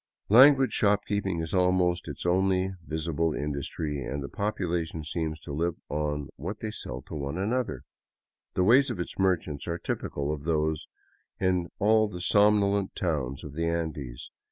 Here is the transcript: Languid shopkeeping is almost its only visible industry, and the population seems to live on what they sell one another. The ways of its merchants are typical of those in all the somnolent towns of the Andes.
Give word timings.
Languid 0.29 0.73
shopkeeping 0.73 1.41
is 1.41 1.53
almost 1.53 2.07
its 2.07 2.25
only 2.25 2.71
visible 2.87 3.35
industry, 3.35 4.03
and 4.03 4.23
the 4.23 4.29
population 4.29 5.03
seems 5.03 5.39
to 5.41 5.53
live 5.53 5.75
on 5.89 6.29
what 6.37 6.59
they 6.59 6.71
sell 6.71 7.03
one 7.07 7.37
another. 7.37 7.83
The 8.55 8.63
ways 8.63 8.89
of 8.89 8.99
its 8.99 9.19
merchants 9.19 9.67
are 9.67 9.77
typical 9.77 10.33
of 10.33 10.43
those 10.43 10.87
in 11.39 11.69
all 11.77 12.07
the 12.07 12.19
somnolent 12.19 12.95
towns 12.95 13.43
of 13.43 13.53
the 13.53 13.67
Andes. 13.67 14.31